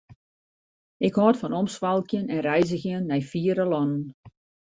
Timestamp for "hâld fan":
1.19-1.57